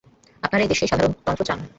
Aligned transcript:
আপনারা 0.43 0.63
এই 0.63 0.69
দেশে 0.69 0.85
সাধারণতন্ত্র 0.87 1.43
চান। 1.43 1.59